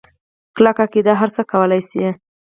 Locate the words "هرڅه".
1.21-1.41